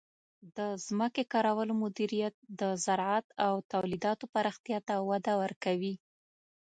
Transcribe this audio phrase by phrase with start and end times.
[0.57, 5.95] د ځمکې کارولو مدیریت د زراعت او تولیداتو پراختیا ته وده ورکوي.